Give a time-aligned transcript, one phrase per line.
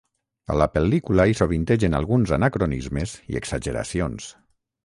[0.53, 4.33] A la pel·lícula hi sovintegen alguns anacronismes i exageracions.